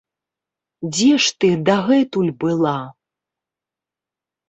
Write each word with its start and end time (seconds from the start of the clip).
Дзе 0.93 1.11
ж 1.27 1.35
ты 1.45 1.53
дагэтуль 1.69 2.33
была? 2.47 2.75